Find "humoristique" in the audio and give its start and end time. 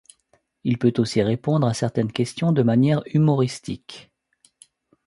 3.05-4.11